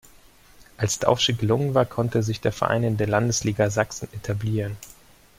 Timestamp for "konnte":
1.85-2.23